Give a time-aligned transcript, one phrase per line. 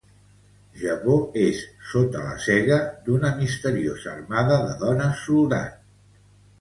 [0.83, 1.59] Japó és
[1.91, 5.79] sota la sega d'una misteriosa armada de dones soldat.